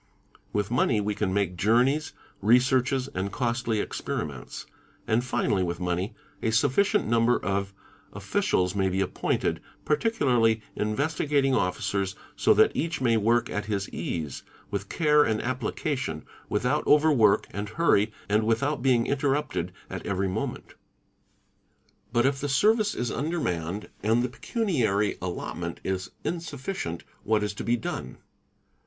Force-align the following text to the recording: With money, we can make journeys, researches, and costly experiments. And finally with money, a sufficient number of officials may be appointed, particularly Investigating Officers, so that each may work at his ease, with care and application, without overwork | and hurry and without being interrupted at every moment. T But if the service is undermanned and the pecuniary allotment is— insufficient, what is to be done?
With 0.51 0.71
money, 0.71 0.99
we 0.99 1.13
can 1.13 1.31
make 1.31 1.55
journeys, 1.55 2.13
researches, 2.41 3.07
and 3.13 3.31
costly 3.31 3.79
experiments. 3.79 4.65
And 5.05 5.23
finally 5.23 5.61
with 5.61 5.79
money, 5.79 6.15
a 6.41 6.49
sufficient 6.49 7.05
number 7.05 7.37
of 7.37 7.71
officials 8.11 8.73
may 8.73 8.89
be 8.89 8.99
appointed, 8.99 9.61
particularly 9.85 10.63
Investigating 10.75 11.53
Officers, 11.53 12.15
so 12.35 12.51
that 12.55 12.71
each 12.73 12.99
may 12.99 13.15
work 13.15 13.47
at 13.51 13.65
his 13.67 13.87
ease, 13.89 14.41
with 14.71 14.89
care 14.89 15.23
and 15.23 15.39
application, 15.39 16.25
without 16.49 16.87
overwork 16.87 17.45
| 17.49 17.51
and 17.51 17.69
hurry 17.69 18.11
and 18.27 18.41
without 18.43 18.81
being 18.81 19.05
interrupted 19.05 19.71
at 19.87 20.03
every 20.03 20.27
moment. 20.27 20.69
T 20.69 20.73
But 22.11 22.25
if 22.25 22.41
the 22.41 22.49
service 22.49 22.95
is 22.95 23.11
undermanned 23.11 23.89
and 24.01 24.23
the 24.23 24.29
pecuniary 24.29 25.19
allotment 25.21 25.79
is— 25.83 26.09
insufficient, 26.23 27.03
what 27.23 27.43
is 27.43 27.53
to 27.53 27.63
be 27.63 27.77
done? 27.77 28.17